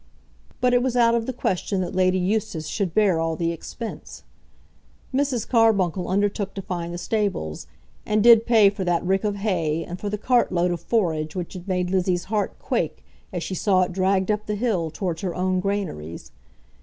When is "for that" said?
8.71-9.03